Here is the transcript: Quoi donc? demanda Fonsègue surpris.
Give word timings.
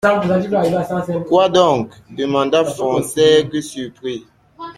Quoi 1.27 1.47
donc? 1.49 1.91
demanda 2.09 2.65
Fonsègue 2.65 3.61
surpris. 3.61 4.25